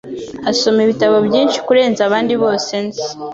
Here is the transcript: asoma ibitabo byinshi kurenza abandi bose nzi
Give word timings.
asoma 0.49 0.79
ibitabo 0.85 1.17
byinshi 1.27 1.57
kurenza 1.65 2.01
abandi 2.07 2.33
bose 2.43 2.73
nzi 2.85 3.05